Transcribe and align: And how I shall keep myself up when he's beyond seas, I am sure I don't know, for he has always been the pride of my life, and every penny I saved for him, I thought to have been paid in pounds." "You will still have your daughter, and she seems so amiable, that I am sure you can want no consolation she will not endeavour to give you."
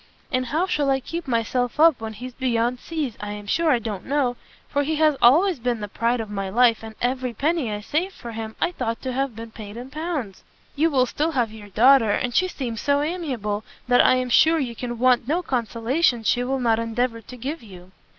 And 0.31 0.47
how 0.47 0.63
I 0.63 0.67
shall 0.67 1.01
keep 1.01 1.27
myself 1.27 1.79
up 1.79 2.01
when 2.01 2.13
he's 2.13 2.33
beyond 2.33 2.79
seas, 2.79 3.15
I 3.19 3.33
am 3.33 3.45
sure 3.45 3.69
I 3.71 3.77
don't 3.77 4.07
know, 4.07 4.35
for 4.67 4.81
he 4.81 4.95
has 4.95 5.15
always 5.21 5.59
been 5.59 5.79
the 5.79 5.87
pride 5.87 6.19
of 6.19 6.27
my 6.31 6.49
life, 6.49 6.81
and 6.81 6.95
every 7.03 7.35
penny 7.35 7.71
I 7.71 7.81
saved 7.81 8.15
for 8.15 8.31
him, 8.31 8.55
I 8.59 8.71
thought 8.71 8.99
to 9.03 9.13
have 9.13 9.35
been 9.35 9.51
paid 9.51 9.77
in 9.77 9.91
pounds." 9.91 10.43
"You 10.75 10.89
will 10.89 11.05
still 11.05 11.33
have 11.33 11.51
your 11.51 11.69
daughter, 11.69 12.09
and 12.09 12.33
she 12.33 12.47
seems 12.47 12.81
so 12.81 13.03
amiable, 13.03 13.63
that 13.87 14.03
I 14.03 14.15
am 14.15 14.31
sure 14.31 14.57
you 14.57 14.73
can 14.75 14.97
want 14.97 15.27
no 15.27 15.43
consolation 15.43 16.23
she 16.23 16.43
will 16.43 16.59
not 16.59 16.79
endeavour 16.79 17.21
to 17.21 17.37
give 17.37 17.61
you." 17.61 17.91